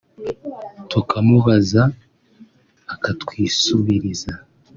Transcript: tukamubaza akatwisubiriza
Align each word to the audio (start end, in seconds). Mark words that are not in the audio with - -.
tukamubaza 0.89 1.81
akatwisubiriza 2.93 4.33